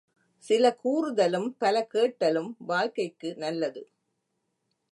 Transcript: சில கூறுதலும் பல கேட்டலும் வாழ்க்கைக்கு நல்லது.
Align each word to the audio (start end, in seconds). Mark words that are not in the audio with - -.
சில 0.43 0.75
கூறுதலும் 0.75 1.55
பல 1.57 1.87
கேட்டலும் 1.93 2.51
வாழ்க்கைக்கு 2.57 3.35
நல்லது. 3.35 3.83